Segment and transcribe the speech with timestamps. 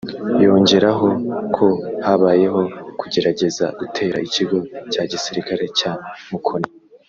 [0.43, 1.07] yongeraho
[1.55, 1.67] ko
[2.05, 2.59] habayeho
[2.99, 4.57] kugerageza gutera ikigo
[4.91, 5.91] cya gisirikare cya
[6.31, 6.69] Mukoni